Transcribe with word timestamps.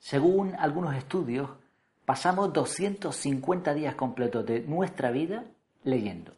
Según 0.00 0.54
algunos 0.58 0.96
estudios, 0.96 1.50
pasamos 2.06 2.52
250 2.52 3.74
días 3.74 3.94
completos 3.94 4.44
de 4.46 4.62
nuestra 4.62 5.10
vida 5.10 5.44
leyendo. 5.84 6.34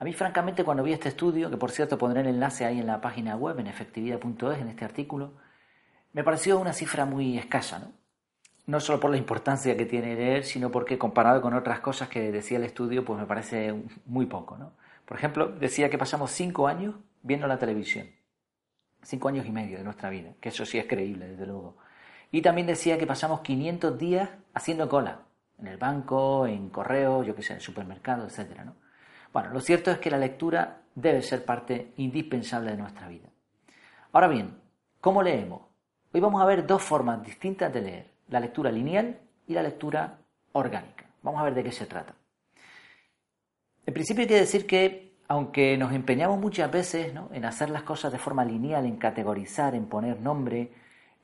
A 0.00 0.04
mí, 0.04 0.12
francamente, 0.12 0.64
cuando 0.64 0.82
vi 0.82 0.92
este 0.92 1.08
estudio, 1.08 1.48
que 1.48 1.56
por 1.56 1.70
cierto 1.70 1.96
pondré 1.96 2.22
el 2.22 2.26
enlace 2.26 2.64
ahí 2.64 2.80
en 2.80 2.88
la 2.88 3.00
página 3.00 3.36
web, 3.36 3.60
en 3.60 3.68
efectividad.es, 3.68 4.58
en 4.58 4.68
este 4.68 4.84
artículo, 4.84 5.34
me 6.12 6.24
pareció 6.24 6.58
una 6.58 6.72
cifra 6.72 7.06
muy 7.06 7.38
escasa, 7.38 7.78
¿no? 7.78 7.92
No 8.66 8.80
solo 8.80 8.98
por 8.98 9.12
la 9.12 9.16
importancia 9.16 9.76
que 9.76 9.86
tiene 9.86 10.16
leer, 10.16 10.44
sino 10.44 10.70
porque 10.70 10.98
comparado 10.98 11.40
con 11.40 11.54
otras 11.54 11.78
cosas 11.78 12.08
que 12.08 12.32
decía 12.32 12.58
el 12.58 12.64
estudio, 12.64 13.04
pues 13.04 13.18
me 13.18 13.26
parece 13.26 13.74
muy 14.06 14.26
poco, 14.26 14.58
¿no? 14.58 14.72
Por 15.06 15.16
ejemplo, 15.16 15.48
decía 15.48 15.88
que 15.88 15.98
pasamos 15.98 16.32
cinco 16.32 16.66
años 16.66 16.96
viendo 17.22 17.46
la 17.46 17.58
televisión. 17.58 18.08
Cinco 19.02 19.28
años 19.28 19.46
y 19.46 19.52
medio 19.52 19.78
de 19.78 19.84
nuestra 19.84 20.10
vida, 20.10 20.32
que 20.40 20.48
eso 20.48 20.66
sí 20.66 20.78
es 20.78 20.86
creíble, 20.86 21.28
desde 21.28 21.46
luego. 21.46 21.76
Y 22.32 22.40
también 22.40 22.66
decía 22.66 22.96
que 22.96 23.06
pasamos 23.06 23.42
500 23.42 23.98
días 23.98 24.30
haciendo 24.54 24.88
cola, 24.88 25.20
en 25.60 25.66
el 25.66 25.76
banco, 25.76 26.46
en 26.46 26.70
correo, 26.70 27.22
yo 27.22 27.36
qué 27.36 27.42
sé, 27.42 27.52
en 27.52 27.58
el 27.58 27.62
supermercado, 27.62 28.24
etcétera, 28.24 28.64
¿no? 28.64 28.74
Bueno, 29.32 29.50
lo 29.50 29.60
cierto 29.60 29.90
es 29.90 29.98
que 29.98 30.10
la 30.10 30.16
lectura 30.16 30.80
debe 30.94 31.20
ser 31.22 31.44
parte 31.44 31.92
indispensable 31.98 32.70
de 32.70 32.78
nuestra 32.78 33.06
vida. 33.06 33.28
Ahora 34.12 34.28
bien, 34.28 34.58
¿cómo 35.00 35.22
leemos? 35.22 35.62
Hoy 36.12 36.20
vamos 36.20 36.40
a 36.42 36.46
ver 36.46 36.66
dos 36.66 36.82
formas 36.82 37.22
distintas 37.22 37.72
de 37.72 37.82
leer, 37.82 38.10
la 38.28 38.40
lectura 38.40 38.72
lineal 38.72 39.20
y 39.46 39.52
la 39.52 39.62
lectura 39.62 40.18
orgánica. 40.52 41.04
Vamos 41.22 41.40
a 41.40 41.44
ver 41.44 41.54
de 41.54 41.64
qué 41.64 41.72
se 41.72 41.86
trata. 41.86 42.14
En 43.84 43.92
principio 43.92 44.22
hay 44.22 44.28
que 44.28 44.40
decir 44.40 44.66
que, 44.66 45.16
aunque 45.28 45.76
nos 45.76 45.92
empeñamos 45.92 46.38
muchas 46.38 46.70
veces 46.70 47.12
en 47.32 47.44
hacer 47.44 47.68
las 47.68 47.82
cosas 47.82 48.10
de 48.10 48.18
forma 48.18 48.44
lineal, 48.44 48.86
en 48.86 48.96
categorizar, 48.96 49.74
en 49.74 49.86
poner 49.86 50.20
nombre, 50.20 50.72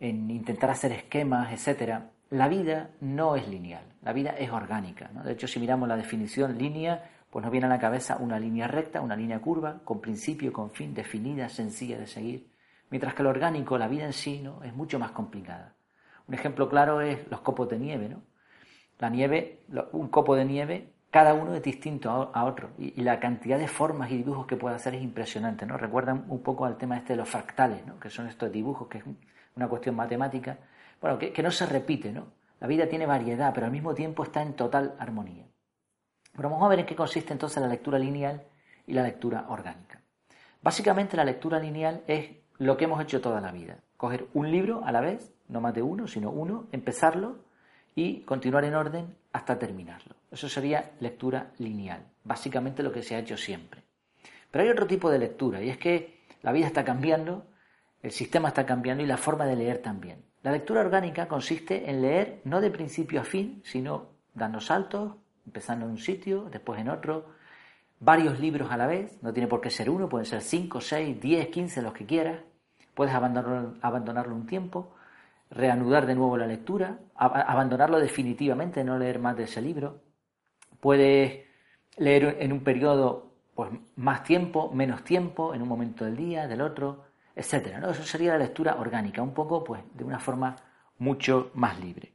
en 0.01 0.31
intentar 0.31 0.71
hacer 0.71 0.93
esquemas, 0.93 1.53
etc., 1.53 2.01
la 2.31 2.49
vida 2.49 2.91
no 3.01 3.37
es 3.37 3.49
lineal, 3.49 3.85
la 4.03 4.13
vida 4.13 4.31
es 4.31 4.51
orgánica. 4.51 5.11
De 5.25 5.33
hecho, 5.33 5.49
si 5.49 5.59
miramos 5.59 5.89
la 5.89 5.97
definición 5.97 6.59
línea, 6.59 7.11
pues 7.31 7.43
nos 7.43 7.51
viene 7.51 7.67
a 7.67 7.71
la 7.71 7.79
cabeza 7.79 8.17
una 8.19 8.39
línea 8.39 8.69
recta, 8.69 9.01
una 9.01 9.17
línea 9.17 9.41
curva, 9.41 9.81
con 9.85 10.01
principio, 10.01 10.53
con 10.53 10.71
fin, 10.71 10.95
definida, 10.95 11.49
sencilla 11.49 11.99
de 11.99 12.07
seguir, 12.07 12.51
mientras 12.91 13.15
que 13.15 13.23
lo 13.23 13.31
orgánico, 13.31 13.79
la 13.79 13.89
vida 13.89 14.05
en 14.05 14.13
sí, 14.13 14.41
¿no? 14.41 14.63
es 14.63 14.75
mucho 14.75 14.99
más 14.99 15.13
complicada. 15.13 15.75
Un 16.27 16.35
ejemplo 16.35 16.69
claro 16.69 17.01
es 17.01 17.27
los 17.31 17.41
copos 17.41 17.69
de 17.71 17.79
nieve. 17.79 18.09
¿no? 18.09 18.23
La 18.99 19.09
nieve, 19.09 19.65
un 19.93 20.09
copo 20.09 20.37
de 20.37 20.45
nieve, 20.45 20.93
cada 21.11 21.33
uno 21.33 21.55
es 21.55 21.63
distinto 21.63 22.11
a 22.11 22.45
otro 22.45 22.71
y, 22.77 23.01
la 23.01 23.19
cantidad 23.19 23.59
de 23.59 23.67
formas 23.67 24.11
y 24.11 24.19
dibujos 24.19 24.47
que 24.47 24.57
puede 24.57 24.77
hacer 24.77 24.95
es 24.95 25.03
impresionante. 25.03 25.65
¿no? 25.65 25.79
Recuerdan 25.79 26.27
un 26.29 26.43
poco 26.43 26.67
al 26.67 26.77
tema 26.77 26.99
este 26.99 27.15
de 27.15 27.19
los 27.19 27.29
fractales, 27.29 27.87
¿no? 27.87 27.99
que 27.99 28.11
son 28.11 28.27
estos 28.27 28.53
dibujos, 28.53 28.89
que 28.89 29.03
una 29.59 29.69
cuestión 29.69 29.97
matemática, 29.97 30.57
bueno, 31.01 31.19
que, 31.19 31.43
no 31.43 31.51
se 31.51 31.67
repite. 31.67 32.13
¿no? 32.13 32.29
La 32.61 32.67
vida 32.67 32.89
tiene 32.89 33.07
variedad, 33.07 33.53
pero 33.53 33.67
al 33.67 33.73
mismo 33.73 33.95
tiempo 33.95 34.23
está 34.23 34.41
en 34.41 34.55
total 34.55 34.95
armonía. 34.99 35.45
Pero 36.35 36.49
vamos 36.49 36.65
a 36.65 36.69
ver 36.69 36.81
en 36.81 36.87
qué 36.87 36.95
consiste 36.95 37.33
entonces 37.33 37.61
la 37.61 37.69
lectura 37.69 37.99
lineal 37.99 38.43
y 38.87 38.93
la 38.95 39.03
lectura 39.03 39.47
orgánica. 39.49 40.01
Básicamente 40.63 41.17
la 41.17 41.25
lectura 41.25 41.59
lineal 41.59 42.03
es 42.07 42.31
lo 42.59 42.77
que 42.77 42.85
hemos 42.85 43.03
hecho 43.03 43.21
toda 43.21 43.41
la 43.41 43.53
vida. 43.53 43.79
Coger 43.97 44.29
un 44.35 44.51
libro 44.51 44.85
a 44.85 44.93
la 44.93 45.01
vez, 45.01 45.33
no 45.49 45.61
más 45.61 45.75
de 45.75 45.83
uno, 45.83 46.07
sino 46.07 46.31
uno, 46.31 46.67
empezarlo 46.73 47.39
y 47.95 48.21
continuar 48.21 48.65
en 48.65 48.75
orden 48.75 49.17
hasta 49.33 49.59
terminarlo. 49.59 50.15
Eso 50.31 50.49
sería 50.49 50.93
lectura 51.01 51.51
lineal, 51.59 52.07
básicamente 52.23 52.83
lo 52.83 52.93
que 52.93 53.03
se 53.03 53.17
ha 53.17 53.19
hecho 53.19 53.37
siempre. 53.37 53.83
Pero 54.51 54.65
hay 54.65 54.71
otro 54.71 54.87
tipo 54.87 55.11
de 55.11 55.19
lectura 55.19 55.61
y 55.63 55.69
es 55.69 55.79
que 55.79 56.19
la 56.43 56.53
vida 56.53 56.67
está 56.67 56.85
cambiando, 56.85 57.47
el 58.03 58.11
sistema 58.13 58.49
está 58.49 58.65
cambiando 58.65 59.03
y 59.03 59.07
la 59.07 59.17
forma 59.17 59.45
de 59.45 59.57
leer 59.57 59.79
también. 59.79 60.25
La 60.43 60.53
lectura 60.53 60.81
orgánica 60.81 61.27
consiste 61.27 61.91
en 61.91 62.01
leer 62.01 62.41
no 62.45 62.61
de 62.61 62.71
principio 62.71 63.21
a 63.21 63.25
fin, 63.25 63.61
sino 63.65 64.07
dando 64.35 64.61
saltos, 64.61 65.17
empezando 65.47 65.87
en 65.87 65.93
un 65.93 65.99
sitio, 65.99 66.49
después 66.51 66.81
en 66.81 66.91
otro, 66.91 67.27
varios 68.01 68.39
libros 68.39 68.71
a 68.71 68.77
la 68.77 68.87
vez, 68.87 69.21
no 69.23 69.33
tiene 69.33 69.49
por 69.49 69.61
qué 69.61 69.71
ser 69.71 69.91
uno, 69.91 70.09
pueden 70.09 70.27
ser 70.27 70.41
cinco, 70.43 70.81
seis, 70.81 71.21
diez, 71.21 71.49
quince, 71.49 71.83
los 71.83 71.93
que 71.93 72.07
quieras, 72.07 72.41
puedes 72.95 73.15
abandonarlo, 73.15 73.75
abandonarlo 73.83 74.35
un 74.35 74.47
tiempo, 74.47 74.95
reanudar 75.51 76.07
de 76.07 76.15
nuevo 76.15 76.37
la 76.37 76.47
lectura, 76.47 76.99
abandonarlo 77.17 77.99
definitivamente, 77.99 78.85
no 78.85 78.99
leer 78.99 79.19
más 79.19 79.37
de 79.37 79.45
ese 79.45 79.61
libro, 79.61 80.01
puedes 80.81 81.47
leer 81.97 82.37
en 82.41 82.53
un 82.53 82.63
periodo 82.63 83.33
pues, 83.55 83.71
más 83.97 84.23
tiempo, 84.23 84.71
menos 84.73 85.03
tiempo, 85.03 85.55
en 85.55 85.63
un 85.63 85.69
momento 85.69 86.05
del 86.05 86.17
día, 86.17 86.47
del 86.47 86.61
otro, 86.61 87.08
etc. 87.39 87.79
¿no? 87.81 87.91
Eso 87.91 88.03
sería 88.03 88.33
la 88.33 88.39
lectura 88.39 88.77
orgánica, 88.77 89.23
un 89.23 89.33
poco 89.33 89.65
pues, 89.65 89.83
de 89.95 90.05
una 90.05 90.19
forma 90.19 90.57
mucho 90.99 91.51
más 91.55 91.79
libre. 91.81 92.13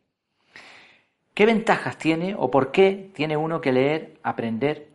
¿Qué 1.33 1.47
ventajas 1.47 1.97
tiene 1.97 2.35
o 2.37 2.51
por 2.51 2.71
qué 2.71 3.11
tiene 3.15 3.35
uno 3.35 3.59
que 3.59 3.71
leer, 3.71 4.19
aprender 4.21 4.89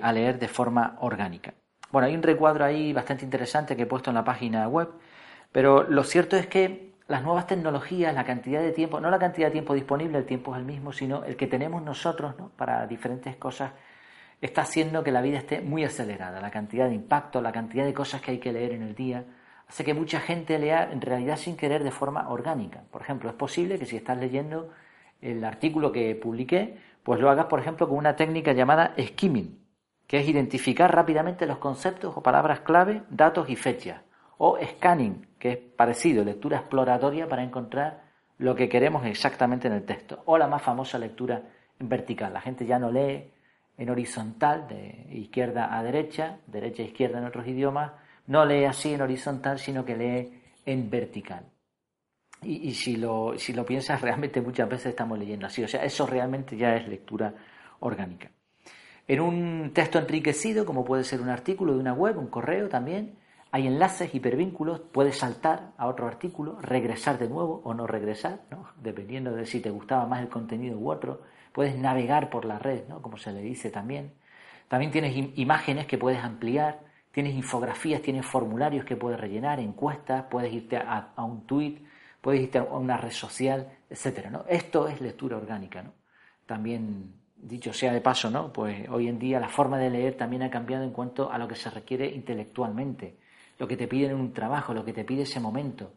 a 0.00 0.12
leer 0.12 0.38
de 0.38 0.48
forma 0.48 0.96
orgánica? 1.00 1.52
Bueno, 1.90 2.08
hay 2.08 2.14
un 2.14 2.22
recuadro 2.22 2.64
ahí 2.64 2.94
bastante 2.94 3.24
interesante 3.24 3.76
que 3.76 3.82
he 3.82 3.86
puesto 3.86 4.10
en 4.10 4.14
la 4.14 4.24
página 4.24 4.66
web, 4.68 4.88
pero 5.50 5.82
lo 5.82 6.02
cierto 6.02 6.36
es 6.36 6.46
que 6.46 6.92
las 7.08 7.22
nuevas 7.22 7.46
tecnologías, 7.46 8.14
la 8.14 8.24
cantidad 8.24 8.62
de 8.62 8.72
tiempo, 8.72 9.00
no 9.00 9.10
la 9.10 9.18
cantidad 9.18 9.48
de 9.48 9.52
tiempo 9.52 9.74
disponible, 9.74 10.16
el 10.16 10.24
tiempo 10.24 10.54
es 10.54 10.60
el 10.60 10.64
mismo, 10.64 10.92
sino 10.92 11.24
el 11.24 11.36
que 11.36 11.46
tenemos 11.46 11.82
nosotros 11.82 12.34
para 12.56 12.86
diferentes 12.86 13.36
cosas, 13.36 13.72
está 14.40 14.62
haciendo 14.62 15.04
que 15.04 15.12
la 15.12 15.20
vida 15.20 15.36
esté 15.38 15.60
muy 15.60 15.84
acelerada. 15.84 16.40
La 16.40 16.50
cantidad 16.50 16.88
de 16.88 16.94
impacto, 16.94 17.42
la 17.42 17.52
cantidad 17.52 17.84
de 17.84 17.92
cosas 17.92 18.22
que 18.22 18.30
hay 18.30 18.38
que 18.38 18.52
leer 18.52 18.72
en 18.72 18.82
el 18.82 18.94
día, 18.94 19.24
hace 19.68 19.84
que 19.84 19.94
mucha 19.94 20.20
gente 20.20 20.58
lea 20.58 20.90
en 20.92 21.00
realidad 21.00 21.36
sin 21.36 21.56
querer 21.56 21.84
de 21.84 21.90
forma 21.90 22.28
orgánica. 22.28 22.84
Por 22.90 23.02
ejemplo, 23.02 23.30
es 23.30 23.36
posible 23.36 23.78
que 23.78 23.86
si 23.86 23.96
estás 23.96 24.18
leyendo 24.18 24.70
el 25.20 25.44
artículo 25.44 25.92
que 25.92 26.14
publiqué, 26.14 26.76
pues 27.02 27.20
lo 27.20 27.30
hagas, 27.30 27.46
por 27.46 27.60
ejemplo, 27.60 27.88
con 27.88 27.98
una 27.98 28.16
técnica 28.16 28.52
llamada 28.52 28.94
skimming, 28.98 29.58
que 30.06 30.18
es 30.18 30.28
identificar 30.28 30.94
rápidamente 30.94 31.46
los 31.46 31.58
conceptos 31.58 32.16
o 32.16 32.22
palabras 32.22 32.60
clave, 32.60 33.02
datos 33.08 33.48
y 33.48 33.56
fechas. 33.56 34.02
O 34.38 34.58
scanning, 34.62 35.26
que 35.38 35.52
es 35.52 35.56
parecido, 35.56 36.24
lectura 36.24 36.58
exploratoria 36.58 37.28
para 37.28 37.42
encontrar 37.42 38.02
lo 38.38 38.54
que 38.54 38.68
queremos 38.68 39.06
exactamente 39.06 39.68
en 39.68 39.74
el 39.74 39.84
texto. 39.84 40.22
O 40.26 40.36
la 40.36 40.48
más 40.48 40.62
famosa 40.62 40.98
lectura 40.98 41.42
en 41.78 41.88
vertical. 41.88 42.32
La 42.32 42.40
gente 42.40 42.66
ya 42.66 42.78
no 42.78 42.90
lee 42.90 43.30
en 43.78 43.90
horizontal, 43.90 44.66
de 44.68 45.06
izquierda 45.12 45.76
a 45.76 45.82
derecha, 45.82 46.38
derecha 46.46 46.82
a 46.82 46.86
izquierda 46.86 47.18
en 47.18 47.24
otros 47.24 47.46
idiomas, 47.46 47.92
no 48.32 48.46
lee 48.46 48.64
así 48.64 48.94
en 48.94 49.02
horizontal, 49.02 49.58
sino 49.58 49.84
que 49.84 49.94
lee 49.94 50.42
en 50.64 50.88
vertical. 50.88 51.44
Y, 52.40 52.72
si, 52.72 52.96
lo, 52.96 53.34
si 53.36 53.52
lo 53.52 53.64
piensas, 53.64 54.00
realmente 54.06 54.40
muchas 54.40 54.68
veces 54.68 54.86
estamos 54.86 55.18
leyendo 55.18 55.46
así. 55.46 55.62
O 55.62 55.68
sea, 55.68 55.84
eso 55.84 56.06
realmente 56.06 56.56
ya 56.56 56.74
es 56.74 56.88
lectura 56.88 57.34
orgánica. 57.80 58.30
En 59.06 59.20
un 59.20 59.72
texto 59.74 59.98
enriquecido, 59.98 60.64
como 60.64 60.82
puede 60.82 61.04
ser 61.04 61.20
un 61.20 61.28
artículo 61.28 61.74
de 61.74 61.80
una 61.80 61.92
web, 61.92 62.18
un 62.18 62.28
correo 62.28 62.68
también, 62.70 63.18
hay 63.50 63.66
enlaces, 63.66 64.14
hipervínculos, 64.14 64.80
puedes 64.80 65.18
saltar 65.18 65.72
a 65.76 65.86
otro 65.86 66.06
artículo, 66.06 66.58
regresar 66.62 67.18
de 67.18 67.28
nuevo 67.28 67.60
o 67.64 67.74
no 67.74 67.86
regresar, 67.86 68.40
dependiendo 68.80 69.32
de 69.32 69.44
si 69.44 69.60
te 69.60 69.68
gustaba 69.68 70.06
más 70.06 70.22
el 70.22 70.30
contenido 70.30 70.78
u 70.78 70.90
otro. 70.90 71.20
Puedes 71.52 71.76
navegar 71.76 72.30
por 72.30 72.46
la 72.46 72.58
red, 72.58 72.88
¿no? 72.88 73.02
como 73.02 73.18
se 73.18 73.30
le 73.30 73.42
dice 73.42 73.70
también. 73.70 74.14
También 74.68 74.90
tienes 74.90 75.14
imágenes 75.34 75.86
que 75.86 75.98
puedes 75.98 76.24
ampliar, 76.24 76.91
tienes 77.12 77.34
infografías, 77.34 78.02
tienes 78.02 78.26
formularios 78.26 78.84
que 78.84 78.96
puedes 78.96 79.20
rellenar, 79.20 79.60
encuestas, 79.60 80.24
puedes 80.30 80.52
irte 80.52 80.76
a, 80.76 81.12
un 81.18 81.46
tweet, 81.46 81.78
puedes 82.20 82.40
irte 82.40 82.58
a 82.58 82.64
una 82.64 82.96
red 82.96 83.10
social, 83.10 83.70
etcétera, 83.88 84.30
¿no? 84.30 84.44
Esto 84.48 84.88
es 84.88 85.00
lectura 85.00 85.36
orgánica, 85.36 85.82
¿no? 85.82 85.92
También, 86.46 87.12
dicho 87.36 87.72
sea 87.72 87.92
de 87.92 88.00
paso, 88.00 88.30
¿no? 88.30 88.52
Pues 88.52 88.88
hoy 88.88 89.08
en 89.08 89.18
día 89.18 89.38
la 89.38 89.48
forma 89.48 89.78
de 89.78 89.90
leer 89.90 90.16
también 90.16 90.42
ha 90.42 90.50
cambiado 90.50 90.84
en 90.84 90.90
cuanto 90.90 91.30
a 91.30 91.38
lo 91.38 91.46
que 91.46 91.54
se 91.54 91.70
requiere 91.70 92.06
intelectualmente, 92.06 93.18
lo 93.58 93.68
que 93.68 93.76
te 93.76 93.86
piden 93.86 94.12
en 94.12 94.16
un 94.16 94.32
trabajo, 94.32 94.72
lo 94.72 94.84
que 94.84 94.94
te 94.94 95.04
pide 95.04 95.22
ese 95.22 95.38
momento, 95.38 95.92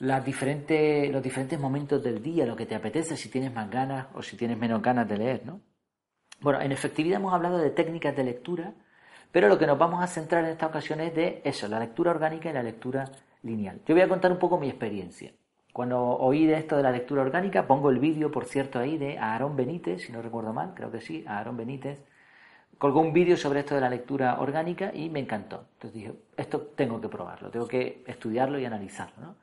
los 0.00 0.24
diferentes 0.24 1.58
momentos 1.58 2.02
del 2.02 2.22
día, 2.22 2.46
lo 2.46 2.56
que 2.56 2.66
te 2.66 2.74
apetece, 2.74 3.16
si 3.16 3.28
tienes 3.30 3.52
más 3.52 3.70
ganas 3.70 4.06
o 4.14 4.22
si 4.22 4.36
tienes 4.36 4.58
menos 4.58 4.82
ganas 4.82 5.08
de 5.08 5.16
leer, 5.16 5.46
¿no? 5.46 5.60
Bueno, 6.40 6.60
en 6.60 6.70
efectividad 6.70 7.18
hemos 7.18 7.34
hablado 7.34 7.58
de 7.58 7.70
técnicas 7.70 8.14
de 8.14 8.22
lectura, 8.22 8.74
pero 9.32 9.48
lo 9.48 9.58
que 9.58 9.66
nos 9.66 9.78
vamos 9.78 10.02
a 10.02 10.06
centrar 10.06 10.44
en 10.44 10.50
esta 10.50 10.66
ocasión 10.66 11.00
es 11.00 11.14
de 11.14 11.40
eso, 11.44 11.68
la 11.68 11.78
lectura 11.78 12.10
orgánica 12.10 12.50
y 12.50 12.52
la 12.52 12.62
lectura 12.62 13.04
lineal. 13.42 13.80
Yo 13.86 13.94
voy 13.94 14.02
a 14.02 14.08
contar 14.08 14.32
un 14.32 14.38
poco 14.38 14.58
mi 14.58 14.68
experiencia. 14.68 15.32
Cuando 15.72 16.00
oí 16.00 16.46
de 16.46 16.58
esto 16.58 16.76
de 16.76 16.82
la 16.82 16.90
lectura 16.90 17.22
orgánica, 17.22 17.66
pongo 17.66 17.90
el 17.90 17.98
vídeo, 17.98 18.32
por 18.32 18.46
cierto, 18.46 18.78
ahí 18.78 18.98
de 18.98 19.18
Aarón 19.18 19.54
Benítez, 19.54 20.02
si 20.02 20.12
no 20.12 20.22
recuerdo 20.22 20.52
mal, 20.52 20.72
creo 20.74 20.90
que 20.90 21.00
sí, 21.00 21.24
Aarón 21.26 21.56
Benítez, 21.56 21.98
colgó 22.78 23.00
un 23.00 23.12
vídeo 23.12 23.36
sobre 23.36 23.60
esto 23.60 23.74
de 23.74 23.80
la 23.80 23.90
lectura 23.90 24.40
orgánica 24.40 24.90
y 24.94 25.10
me 25.10 25.20
encantó. 25.20 25.66
Entonces 25.74 25.92
dije, 25.92 26.12
esto 26.36 26.60
tengo 26.74 27.00
que 27.00 27.08
probarlo, 27.08 27.50
tengo 27.50 27.68
que 27.68 28.02
estudiarlo 28.06 28.58
y 28.58 28.64
analizarlo. 28.64 29.20
¿no? 29.20 29.34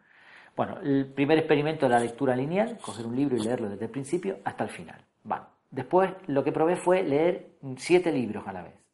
Bueno, 0.55 0.79
el 0.81 1.05
primer 1.05 1.38
experimento 1.38 1.85
de 1.85 1.91
la 1.91 1.99
lectura 1.99 2.35
lineal, 2.35 2.77
coger 2.81 3.05
un 3.05 3.15
libro 3.15 3.35
y 3.35 3.41
leerlo 3.41 3.69
desde 3.69 3.85
el 3.85 3.91
principio 3.91 4.39
hasta 4.45 4.63
el 4.63 4.69
final. 4.69 5.01
Bueno, 5.23 5.45
después 5.69 6.11
lo 6.27 6.43
que 6.43 6.51
probé 6.51 6.77
fue 6.77 7.03
leer 7.03 7.49
siete 7.77 8.11
libros 8.11 8.47
a 8.47 8.53
la 8.53 8.63
vez. 8.63 8.84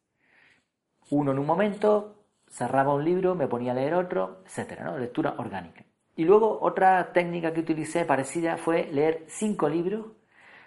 Uno 1.12 1.32
en 1.32 1.38
un 1.38 1.44
momento, 1.44 2.24
cerraba 2.48 2.94
un 2.94 3.04
libro, 3.04 3.34
me 3.34 3.46
ponía 3.46 3.72
a 3.72 3.74
leer 3.74 3.92
otro, 3.92 4.40
etcétera, 4.46 4.84
¿no? 4.84 4.96
Lectura 4.96 5.34
orgánica. 5.36 5.84
Y 6.16 6.24
luego 6.24 6.58
otra 6.62 7.12
técnica 7.12 7.52
que 7.52 7.60
utilicé 7.60 8.06
parecida 8.06 8.56
fue 8.56 8.88
leer 8.90 9.24
cinco 9.28 9.68
libros, 9.68 10.06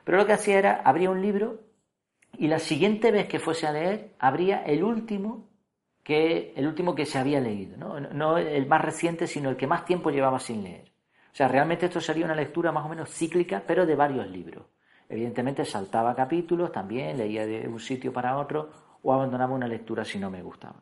pero 0.03 0.19
lo 0.19 0.27
que 0.27 0.33
hacía 0.33 0.59
era, 0.59 0.81
abría 0.86 1.09
un 1.09 1.19
libro 1.19 1.62
y 2.38 2.47
la 2.47 2.59
siguiente 2.59 3.12
vez 3.12 3.27
que 3.27 3.39
fuese 3.39 3.65
a 3.65 3.71
leer, 3.71 4.13
abría 4.19 4.62
el 4.62 4.83
último 4.83 5.50
que, 6.03 6.53
el 6.56 6.68
último 6.68 6.94
que 6.94 7.07
se 7.07 7.18
había 7.18 7.39
leído, 7.39 7.75
¿no? 7.77 8.00
no 8.00 8.38
el 8.38 8.68
más 8.68 8.81
reciente, 8.81 9.25
sino 9.25 9.50
el 9.50 9.57
que 9.57 9.65
más 9.65 9.83
tiempo 9.83 10.12
llevaba 10.12 10.38
sin 10.38 10.62
leer. 10.62 10.92
O 11.33 11.36
sea, 11.36 11.47
realmente 11.47 11.88
esto 11.88 12.00
sería 12.00 12.24
una 12.24 12.36
lectura 12.36 12.71
más 12.71 12.86
o 12.86 12.89
menos 12.89 13.09
cíclica, 13.09 13.63
pero 13.65 13.88
de 13.88 13.95
varios 13.95 14.30
libros. 14.30 14.68
Evidentemente 15.09 15.65
saltaba 15.65 16.13
capítulos, 16.13 16.71
también 16.71 17.18
leía 17.18 17.47
de 17.47 17.68
un 17.68 17.80
sitio 17.80 18.13
para 18.13 18.38
otro 18.38 18.85
o 19.06 19.13
abandonaba 19.13 19.54
una 19.54 19.68
lectura 19.68 20.04
si 20.04 20.18
no 20.18 20.31
me 20.31 20.42
gustaba. 20.42 20.81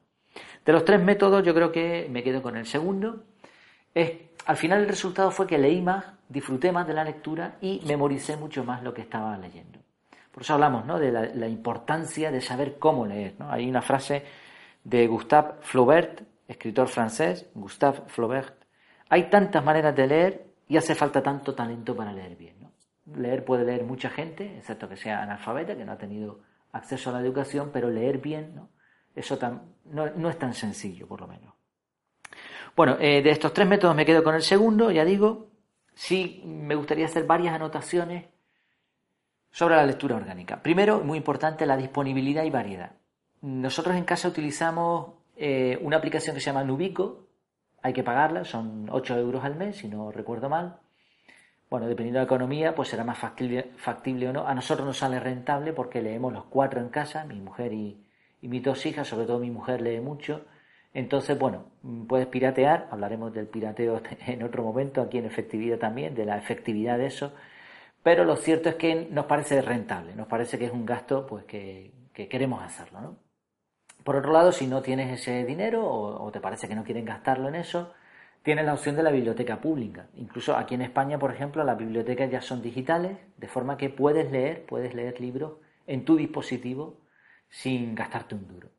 De 0.66 0.72
los 0.72 0.86
tres 0.86 1.02
métodos 1.04 1.44
yo 1.44 1.54
creo 1.54 1.72
que 1.72 2.08
me 2.10 2.24
quedo 2.24 2.42
con 2.42 2.56
el 2.56 2.66
segundo. 2.66 3.26
Es, 3.94 4.12
al 4.46 4.56
final 4.56 4.80
el 4.82 4.88
resultado 4.88 5.30
fue 5.30 5.46
que 5.46 5.58
leí 5.58 5.82
más, 5.82 6.06
disfruté 6.30 6.72
más 6.72 6.88
de 6.88 6.94
la 6.94 7.04
lectura 7.04 7.58
y 7.62 7.82
memoricé 7.86 8.38
mucho 8.38 8.64
más 8.64 8.82
lo 8.82 8.94
que 8.94 9.02
estaba 9.02 9.38
leyendo. 9.38 9.80
Por 10.32 10.42
eso 10.42 10.54
hablamos 10.54 10.86
¿no? 10.86 10.98
de 10.98 11.12
la, 11.12 11.48
importancia 11.48 12.32
de 12.32 12.42
saber 12.42 12.80
cómo 12.80 13.06
leer. 13.06 13.36
¿no? 13.38 13.52
Hay 13.52 13.70
una 13.70 13.82
frase 13.82 14.24
de 14.84 15.06
Gustave 15.06 15.56
Flaubert, 15.62 16.22
escritor 16.48 16.88
francés, 16.88 17.50
Gustave 17.54 18.04
Flaubert, 18.08 18.56
hay 19.10 19.30
tantas 19.30 19.64
maneras 19.64 19.96
de 19.96 20.08
leer 20.08 20.46
y 20.68 20.78
hace 20.78 20.96
falta 20.96 21.22
tanto 21.22 21.54
talento 21.54 21.96
para 21.96 22.14
leer 22.14 22.36
bien. 22.36 22.56
Leer 23.16 23.44
puede 23.44 23.66
leer 23.66 23.84
mucha 23.84 24.10
gente, 24.10 24.58
excepto 24.58 24.88
que 24.88 24.96
sea 24.96 25.22
analfabeta, 25.22 25.76
que 25.76 25.84
no 25.86 25.92
ha 25.92 25.98
tenido 25.98 26.40
acceso 26.74 27.10
a 27.10 27.14
la 27.14 27.22
educación, 27.22 27.70
pero 27.72 27.90
leer 27.90 28.18
bien, 28.18 28.56
¿no? 28.56 28.70
eso 29.16 29.40
no, 29.86 30.30
es 30.30 30.40
tan 30.40 30.54
sencillo, 30.54 31.08
por 31.08 31.22
lo 31.22 31.28
menos. 31.28 31.54
Bueno, 32.76 32.98
eh, 33.00 33.22
de 33.22 33.30
estos 33.30 33.54
tres 33.54 33.68
métodos 33.68 33.96
me 33.96 34.06
quedo 34.06 34.24
con 34.24 34.36
el 34.36 34.42
segundo, 34.42 34.92
ya 34.92 35.06
digo, 35.06 35.52
sí 35.94 36.42
me 36.46 36.76
gustaría 36.76 37.06
hacer 37.06 37.26
varias 37.26 37.54
anotaciones 37.54 38.26
sobre 39.52 39.76
la 39.76 39.86
lectura 39.86 40.16
orgánica. 40.16 40.62
Primero, 40.62 41.02
muy 41.02 41.20
importante, 41.20 41.68
la 41.68 41.78
disponibilidad 41.78 42.44
y 42.44 42.50
variedad. 42.50 42.94
Nosotros 43.42 43.96
en 43.96 44.06
casa 44.06 44.28
utilizamos 44.28 45.14
eh, 45.36 45.78
una 45.82 45.98
aplicación 45.98 46.36
que 46.36 46.42
se 46.42 46.48
llama 46.48 46.64
Nubico, 46.64 47.28
hay 47.84 47.94
que 47.94 48.04
pagarla, 48.04 48.46
son 48.46 48.88
8 48.90 49.18
euros 49.18 49.44
al 49.44 49.56
mes, 49.56 49.78
si 49.78 49.88
no 49.88 50.12
recuerdo 50.12 50.50
mal. 50.50 50.80
Bueno, 51.74 51.88
dependiendo 51.88 52.20
de 52.20 52.26
la 52.26 52.28
economía, 52.28 52.76
pues 52.76 52.90
será 52.90 53.04
más 53.04 53.18
factible, 53.18 54.30
o 54.30 54.32
no. 54.32 54.48
A 54.48 54.54
nosotros 54.54 54.86
nos 54.86 55.00
sale 55.00 55.20
rentable 55.20 55.74
porque 55.74 56.04
leemos 56.04 56.32
los 56.32 56.44
cuatro 56.44 56.80
en 56.80 56.90
casa, 56.90 57.26
mi 57.26 57.40
mujer 57.42 57.74
y, 57.74 57.98
mis 58.42 58.62
dos 58.62 58.86
hijas, 58.86 59.08
sobre 59.08 59.26
todo 59.26 59.40
mi 59.40 59.50
mujer 59.50 59.82
lee 59.82 60.00
mucho. 60.00 60.46
Entonces, 60.94 61.36
bueno, 61.40 61.66
puedes 62.08 62.28
piratear, 62.28 62.90
hablaremos 62.92 63.34
del 63.34 63.48
pirateo 63.48 64.04
en 64.28 64.44
otro 64.44 64.62
momento, 64.62 65.02
aquí 65.02 65.18
en 65.18 65.26
efectividad 65.26 65.80
también, 65.80 66.14
de 66.14 66.26
la 66.26 66.38
efectividad 66.38 67.00
de 67.00 67.08
eso. 67.08 67.34
Pero 68.04 68.24
lo 68.24 68.36
cierto 68.36 68.70
es 68.70 68.76
que 68.76 69.08
nos 69.10 69.26
parece 69.26 69.60
rentable, 69.64 70.14
nos 70.14 70.28
parece 70.28 70.60
que 70.60 70.66
es 70.66 70.72
un 70.72 70.86
gasto 70.86 71.26
pues 71.26 71.44
que, 71.46 71.92
que 72.14 72.28
queremos 72.28 72.62
hacerlo, 72.62 73.02
¿no? 73.02 73.18
Por 74.04 74.16
otro 74.16 74.32
lado, 74.32 74.52
si 74.52 74.68
no 74.68 74.84
tienes 74.84 75.20
ese 75.20 75.44
dinero 75.44 75.88
o, 75.88 76.32
te 76.32 76.40
parece 76.40 76.68
que 76.68 76.76
no 76.76 76.84
quieren 76.84 77.06
gastarlo 77.06 77.48
en 77.48 77.56
eso, 77.56 77.94
tienes 78.44 78.66
la 78.66 78.74
opción 78.74 78.96
de 78.96 79.04
la 79.04 79.12
biblioteca 79.12 79.60
pública. 79.60 80.08
Incluso 80.16 80.56
aquí 80.56 80.76
en 80.76 80.82
España, 80.82 81.18
por 81.18 81.32
ejemplo, 81.32 81.64
las 81.64 81.78
bibliotecas 81.78 82.30
ya 82.30 82.42
son 82.42 82.62
digitales, 82.62 83.18
de 83.38 83.48
forma 83.48 83.78
que 83.78 83.90
puedes 83.90 84.32
leer, 84.32 84.66
puedes 84.66 84.94
leer 84.94 85.20
libros 85.20 85.54
en 85.88 86.06
tu 86.06 86.16
dispositivo 86.16 87.00
sin 87.50 87.96
gastarte 87.96 88.36
un 88.36 88.48
duro. 88.48 88.70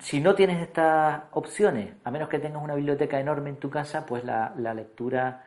Si 0.00 0.20
no 0.20 0.34
tienes 0.34 0.60
estas 0.62 1.24
opciones, 1.32 1.94
a 2.02 2.10
menos 2.10 2.28
que 2.28 2.38
tengas 2.38 2.62
una 2.62 2.74
biblioteca 2.74 3.20
enorme 3.20 3.50
en 3.50 3.56
tu 3.56 3.70
casa, 3.70 4.04
pues 4.04 4.24
la 4.24 4.74
lectura 4.74 5.44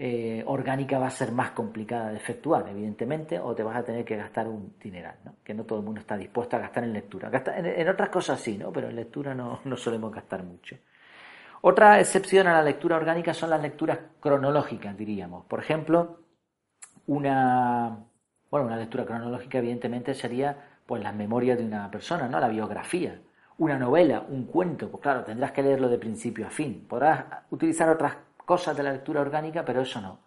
eh, 0.00 0.44
orgánica 0.46 1.00
va 1.00 1.08
a 1.08 1.10
ser 1.10 1.32
más 1.32 1.50
complicada 1.50 2.10
de 2.10 2.18
efectuar, 2.18 2.68
evidentemente, 2.68 3.40
o 3.40 3.52
te 3.56 3.64
vas 3.64 3.76
a 3.76 3.82
tener 3.82 4.04
que 4.04 4.14
gastar 4.14 4.46
un 4.46 4.74
dineral, 4.80 5.16
¿no? 5.24 5.34
que 5.42 5.52
no 5.52 5.64
todo 5.64 5.80
el 5.80 5.84
mundo 5.84 6.00
está 6.00 6.16
dispuesto 6.16 6.54
a 6.54 6.60
gastar 6.60 6.84
en 6.84 6.92
lectura. 6.92 7.28
en, 7.56 7.88
otras 7.88 8.08
cosas 8.08 8.40
sí, 8.40 8.56
¿no? 8.56 8.70
pero 8.70 8.90
en 8.90 8.94
lectura 8.94 9.34
no, 9.34 9.58
no 9.64 9.76
solemos 9.76 10.12
gastar 10.12 10.44
mucho. 10.44 10.76
Otra 11.60 11.98
excepción 12.00 12.46
a 12.46 12.52
la 12.52 12.62
lectura 12.62 12.96
orgánica 12.96 13.34
son 13.34 13.50
las 13.50 13.60
lecturas 13.60 13.98
cronológicas, 14.20 14.96
diríamos. 14.96 15.44
Por 15.46 15.60
ejemplo, 15.60 16.20
una, 17.06 17.98
bueno, 18.50 18.66
una 18.66 18.76
lectura 18.76 19.04
cronológica 19.04 19.58
evidentemente 19.58 20.14
sería 20.14 20.56
pues 20.86 21.02
las 21.02 21.14
memorias 21.14 21.58
de 21.58 21.64
una 21.64 21.90
persona, 21.90 22.28
¿no? 22.28 22.40
La 22.40 22.48
biografía. 22.48 23.20
Una 23.58 23.78
novela, 23.78 24.24
un 24.28 24.46
cuento, 24.46 24.88
pues 24.88 25.02
claro, 25.02 25.24
tendrás 25.24 25.52
que 25.52 25.62
leerlo 25.62 25.88
de 25.88 25.98
principio 25.98 26.46
a 26.46 26.50
fin. 26.50 26.86
Podrás 26.88 27.24
utilizar 27.50 27.88
otras 27.88 28.14
cosas 28.46 28.76
de 28.76 28.84
la 28.84 28.92
lectura 28.92 29.20
orgánica, 29.20 29.64
pero 29.64 29.82
eso 29.82 30.00
no. 30.00 30.20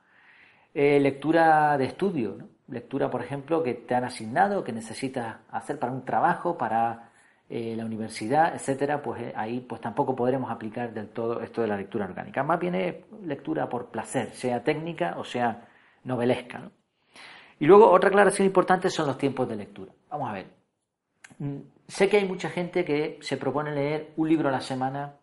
Eh, 0.73 0.99
lectura 0.99 1.77
de 1.77 1.85
estudio, 1.85 2.37
lectura, 2.67 3.09
por 3.09 3.21
ejemplo, 3.21 3.63
que 3.63 3.73
te 3.73 3.95
han 3.95 4.03
asignado, 4.03 4.63
que 4.63 4.71
necesitas 4.73 5.37
hacer 5.49 5.79
para 5.79 5.91
un 5.93 6.05
trabajo, 6.05 6.57
para 6.57 7.10
eh, 7.53 7.75
la 7.75 7.85
universidad, 7.85 8.55
etcétera, 8.55 9.01
pues 9.01 9.21
eh, 9.21 9.33
ahí 9.35 9.59
pues 9.59 9.81
tampoco 9.81 10.15
podremos 10.15 10.49
aplicar 10.49 10.93
del 10.93 11.09
todo 11.09 11.41
esto 11.41 11.61
de 11.61 11.67
la 11.67 11.75
lectura 11.75 12.05
orgánica. 12.05 12.43
Más 12.43 12.59
bien 12.59 12.75
es 12.75 12.95
lectura 13.25 13.67
por 13.67 13.87
placer, 13.87 14.31
sea 14.31 14.63
técnica 14.63 15.15
o 15.17 15.25
sea 15.25 15.67
novelesca. 16.05 16.71
Y 17.59 17.65
luego 17.65 17.91
otra 17.91 18.09
aclaración 18.09 18.45
importante 18.47 18.89
son 18.89 19.07
los 19.07 19.17
tiempos 19.17 19.49
de 19.49 19.57
lectura. 19.57 19.91
Vamos 20.09 20.29
a 20.29 20.33
ver. 20.33 20.47
Mm, 21.39 21.57
sé 21.87 22.09
que 22.09 22.17
hay 22.17 22.25
mucha 22.25 22.49
gente 22.49 22.85
que 22.85 23.19
se 23.21 23.37
propone 23.37 23.75
leer 23.75 24.13
un 24.15 24.29
libro 24.29 24.49
a 24.49 24.51
la 24.51 24.61
semana, 24.61 25.15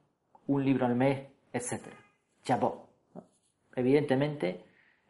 un 0.46 0.64
libro 0.64 0.84
al 0.86 0.94
mes, 0.94 1.26
etcétera. 1.52 1.96
Chapó. 2.44 2.88
Evidentemente, 3.74 4.64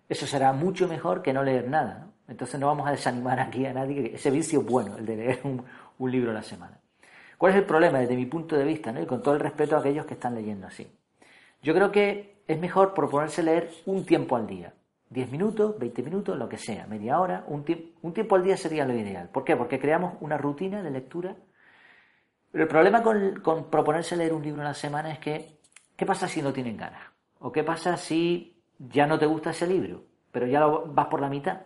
eso 0.08 0.26
será 0.26 0.52
mucho 0.52 0.86
mejor 0.86 1.20
que 1.20 1.32
no 1.32 1.42
leer 1.42 1.68
nada. 1.68 2.08
Entonces 2.28 2.60
no 2.60 2.66
vamos 2.66 2.86
a 2.86 2.92
desanimar 2.92 3.40
aquí 3.40 3.66
a 3.66 3.72
nadie. 3.72 4.14
Ese 4.14 4.30
vicio 4.30 4.60
es 4.60 4.66
bueno, 4.66 4.96
el 4.98 5.06
de 5.06 5.16
leer 5.16 5.40
un, 5.44 6.10
libro 6.10 6.30
a 6.30 6.34
la 6.34 6.42
semana. 6.42 6.78
¿Cuál 7.38 7.52
es 7.52 7.58
el 7.58 7.64
problema 7.64 8.00
desde 8.00 8.16
mi 8.16 8.26
punto 8.26 8.56
de 8.56 8.64
vista? 8.64 8.94
Y 9.00 9.06
con 9.06 9.22
todo 9.22 9.34
el 9.34 9.40
respeto 9.40 9.76
a 9.76 9.78
aquellos 9.80 10.04
que 10.04 10.14
están 10.14 10.34
leyendo 10.34 10.66
así. 10.66 10.86
Yo 11.62 11.72
creo 11.72 11.90
que 11.90 12.42
es 12.46 12.58
mejor 12.58 12.92
proponerse 12.92 13.42
leer 13.42 13.70
un 13.86 14.04
tiempo 14.04 14.36
al 14.36 14.46
día. 14.46 14.74
10 15.10 15.30
minutos, 15.30 15.78
20 15.78 16.02
minutos, 16.02 16.36
lo 16.36 16.48
que 16.48 16.58
sea, 16.58 16.86
media 16.86 17.18
hora, 17.18 17.44
un, 17.46 17.64
un 18.02 18.12
tiempo 18.12 18.36
al 18.36 18.44
día 18.44 18.58
sería 18.58 18.84
lo 18.84 18.92
ideal. 18.92 19.30
¿Por 19.30 19.44
qué? 19.44 19.56
Porque 19.56 19.78
creamos 19.78 20.14
una 20.20 20.36
rutina 20.36 20.82
de 20.82 20.90
lectura. 20.90 21.34
Pero 22.52 22.64
el 22.64 22.68
problema 22.68 23.02
con, 23.02 23.40
con 23.40 23.70
proponerse 23.70 24.16
leer 24.16 24.34
un 24.34 24.42
libro 24.42 24.60
a 24.60 24.66
la 24.66 24.74
semana 24.74 25.12
es 25.12 25.18
que, 25.18 25.60
¿qué 25.96 26.04
pasa 26.04 26.28
si 26.28 26.42
no 26.42 26.52
tienen 26.52 26.76
ganas? 26.76 27.02
¿O 27.38 27.50
qué 27.52 27.64
pasa 27.64 27.96
si 27.96 28.58
ya 28.78 29.06
no 29.06 29.18
te 29.18 29.26
gusta 29.26 29.50
ese 29.50 29.66
libro, 29.66 30.04
pero 30.30 30.46
ya 30.46 30.60
lo 30.60 30.86
vas 30.86 31.06
por 31.08 31.20
la 31.20 31.28
mitad. 31.28 31.62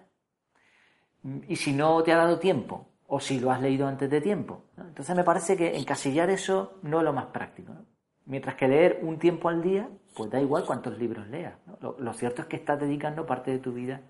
Y 1.46 1.56
si 1.56 1.72
no 1.72 2.02
te 2.02 2.12
ha 2.12 2.16
dado 2.16 2.38
tiempo, 2.38 2.88
o 3.14 3.20
si 3.20 3.38
lo 3.40 3.50
has 3.50 3.60
leído 3.60 3.86
antes 3.86 4.08
de 4.08 4.22
tiempo. 4.22 4.64
Entonces 4.78 5.14
me 5.14 5.22
parece 5.22 5.54
que 5.54 5.76
encasillar 5.76 6.30
eso 6.30 6.78
no 6.80 7.00
es 7.00 7.04
lo 7.04 7.12
más 7.12 7.26
práctico. 7.26 7.74
Mientras 8.24 8.54
que 8.54 8.66
leer 8.66 9.00
un 9.02 9.18
tiempo 9.18 9.50
al 9.50 9.60
día, 9.60 9.86
pues 10.16 10.30
da 10.30 10.40
igual 10.40 10.64
cuántos 10.64 10.96
libros 10.96 11.28
leas. 11.28 11.52
Lo, 11.98 12.12
cierto 12.14 12.40
es 12.40 12.48
que 12.48 12.56
estás 12.56 12.80
dedicando 12.80 13.26
parte 13.26 13.50
de 13.50 13.58
tu 13.58 13.74
vida 13.74 14.00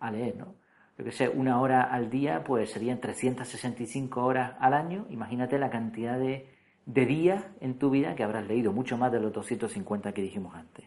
a 0.00 0.10
leer. 0.10 0.36
¿no? 0.36 0.54
Yo 0.96 1.04
que 1.04 1.12
sé, 1.12 1.28
una 1.28 1.60
hora 1.60 1.82
al 1.82 2.08
día, 2.08 2.44
pues 2.44 2.70
serían 2.70 2.98
365 2.98 4.24
horas 4.24 4.54
al 4.58 4.72
año. 4.72 5.04
Imagínate 5.10 5.58
la 5.58 5.68
cantidad 5.68 6.18
de, 6.18 6.48
de 6.86 7.04
días 7.04 7.44
en 7.60 7.78
tu 7.78 7.90
vida 7.90 8.14
que 8.14 8.24
habrás 8.24 8.46
leído, 8.46 8.72
mucho 8.72 8.96
más 8.96 9.12
de 9.12 9.20
los 9.20 9.34
250 9.34 10.12
que 10.12 10.22
dijimos 10.22 10.54
antes. 10.54 10.86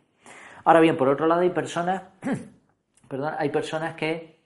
Ahora 0.63 0.79
bien, 0.79 0.97
por 0.97 1.07
otro 1.07 1.27
lado 1.27 1.41
hay 1.41 1.51
personas, 1.51 2.01
perdón, 3.07 3.35
hay 3.37 3.49
personas 3.49 3.93
que 3.93 4.38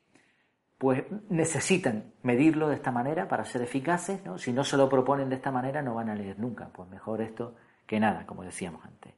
pues 0.84 1.06
necesitan 1.30 2.12
medirlo 2.24 2.68
de 2.68 2.76
esta 2.76 2.92
manera 2.92 3.30
para 3.30 3.46
ser 3.46 3.62
eficaces, 3.62 4.22
¿no? 4.26 4.38
Si 4.38 4.52
no 4.52 4.66
se 4.66 4.76
lo 4.76 4.90
proponen 4.90 5.30
de 5.30 5.36
esta 5.36 5.50
manera 5.50 5.82
no 5.82 5.96
van 5.96 6.10
a 6.10 6.14
leer 6.14 6.38
nunca, 6.38 6.68
pues 6.74 6.90
mejor 6.90 7.22
esto 7.22 7.56
que 7.88 8.02
nada, 8.02 8.26
como 8.26 8.44
decíamos 8.44 8.84
antes. 8.84 9.14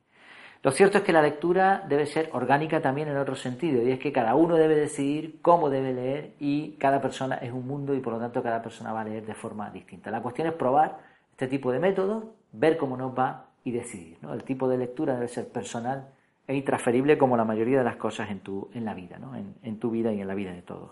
Lo 0.61 0.69
cierto 0.69 0.99
es 0.99 1.03
que 1.03 1.11
la 1.11 1.23
lectura 1.23 1.83
debe 1.89 2.05
ser 2.05 2.29
orgánica 2.33 2.83
también 2.83 3.07
en 3.07 3.17
otro 3.17 3.33
sentido, 3.33 3.81
y 3.81 3.89
es 3.89 3.97
que 3.97 4.11
cada 4.11 4.35
uno 4.35 4.57
debe 4.57 4.75
decidir 4.75 5.41
cómo 5.41 5.71
debe 5.71 5.91
leer 5.91 6.35
y 6.37 6.73
cada 6.73 7.01
persona 7.01 7.37
es 7.37 7.51
un 7.51 7.65
mundo 7.65 7.95
y 7.95 7.99
por 7.99 8.13
lo 8.13 8.19
tanto 8.19 8.43
cada 8.43 8.61
persona 8.61 8.93
va 8.93 9.01
a 9.01 9.05
leer 9.05 9.25
de 9.25 9.33
forma 9.33 9.71
distinta. 9.71 10.11
La 10.11 10.21
cuestión 10.21 10.47
es 10.47 10.53
probar 10.53 10.99
este 11.31 11.47
tipo 11.47 11.71
de 11.71 11.79
métodos, 11.79 12.25
ver 12.51 12.77
cómo 12.77 12.95
nos 12.95 13.17
va 13.17 13.47
y 13.63 13.71
decidir. 13.71 14.19
El 14.21 14.43
tipo 14.43 14.67
de 14.67 14.77
lectura 14.77 15.15
debe 15.15 15.29
ser 15.29 15.47
personal 15.47 16.09
e 16.45 16.55
intransferible 16.55 17.17
como 17.17 17.35
la 17.35 17.43
mayoría 17.43 17.79
de 17.79 17.85
las 17.85 17.95
cosas 17.95 18.29
en, 18.29 18.41
tu, 18.41 18.69
en 18.75 18.85
la 18.85 18.93
vida, 18.93 19.17
¿no? 19.17 19.35
en, 19.35 19.79
tu 19.79 19.89
vida 19.89 20.13
y 20.13 20.21
en 20.21 20.27
la 20.27 20.35
vida 20.35 20.51
de 20.51 20.61
todos. 20.61 20.91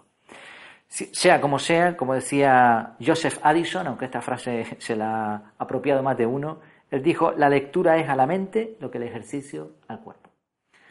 Sea 0.93 1.41
como 1.41 1.57
sea, 1.57 1.97
como 1.97 2.13
decía 2.13 2.95
Joseph 3.03 3.39
Addison, 3.41 3.87
aunque 3.87 4.05
esta 4.05 4.21
frase 4.21 4.65
se 4.77 4.95
la 4.95 5.33
ha 5.35 5.53
apropiado 5.57 6.03
más 6.03 6.17
de 6.17 6.27
uno, 6.27 6.59
él 6.91 7.01
dijo, 7.01 7.31
la 7.31 7.49
lectura 7.49 7.97
es 7.97 8.07
a 8.07 8.15
la 8.15 8.27
mente 8.27 8.77
lo 8.79 8.91
que 8.91 8.99
el 8.99 9.05
ejercicio 9.05 9.71
al 9.87 10.01
cuerpo. 10.01 10.29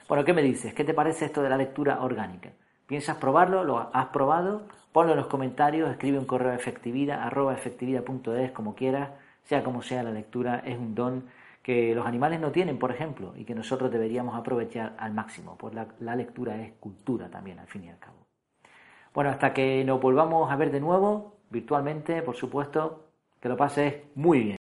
Bueno, 0.09 0.25
¿qué 0.25 0.33
me 0.33 0.43
dices? 0.43 0.75
¿Qué 0.75 0.83
te 0.83 0.95
parece 0.95 1.27
esto 1.27 1.43
de 1.43 1.49
la 1.49 1.57
lectura 1.57 2.03
orgánica? 2.03 2.51
¿Piensas 2.87 3.17
probarlo? 3.17 3.63
¿Lo 3.63 3.95
has 3.95 4.07
probado? 4.07 4.67
Ponlo 4.91 5.13
en 5.13 5.19
los 5.19 5.29
comentarios, 5.29 5.89
escribe 5.89 6.19
un 6.19 6.27
correo 6.27 6.51
a 6.51 6.57
efectividad, 6.57 7.23
arroba 7.23 7.55
efectividad.es, 7.55 8.51
como 8.51 8.75
quieras, 8.75 9.11
sea 9.45 9.63
como 9.63 9.83
sea, 9.83 10.03
la 10.03 10.11
lectura 10.11 10.63
es 10.67 10.77
un 10.77 10.97
don 10.97 11.25
que 11.63 11.95
los 11.95 12.05
animales 12.05 12.41
no 12.41 12.51
tienen, 12.51 12.79
por 12.79 12.91
ejemplo, 12.91 13.35
y 13.37 13.45
que 13.45 13.55
nosotros 13.55 13.93
deberíamos 13.93 14.35
aprovechar 14.35 14.95
al 14.99 15.15
máximo, 15.15 15.57
pues 15.57 15.73
la, 15.75 15.87
la 16.01 16.17
lectura 16.17 16.61
es 16.61 16.73
cultura 16.81 17.29
también, 17.31 17.61
al 17.61 17.69
fin 17.69 17.85
y 17.85 17.89
al 17.89 17.99
cabo. 18.01 18.22
Bueno, 19.15 19.31
hasta 19.31 19.53
que 19.53 19.85
nos 19.85 20.01
volvamos 20.01 20.51
a 20.51 20.57
ver 20.57 20.71
de 20.73 20.81
nuevo, 20.81 21.37
virtualmente, 21.51 22.23
por 22.23 22.35
supuesto, 22.37 23.09
que 23.41 23.49
lo 23.49 23.57
pases 23.57 24.05
muy 24.15 24.43
bien. 24.43 24.51